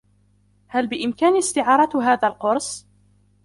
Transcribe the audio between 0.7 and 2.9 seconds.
بإمكاني استعارة هذا القرص؟